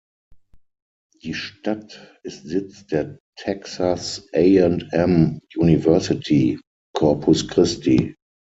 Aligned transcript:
Die 1.21 1.35
Stadt 1.35 2.17
ist 2.23 2.43
Sitz 2.47 2.87
der 2.87 3.19
Texas 3.37 4.27
A&M 4.33 5.39
University–Corpus 5.55 7.47
Christi. 7.47 8.15